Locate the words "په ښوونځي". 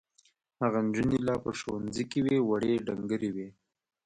1.43-2.03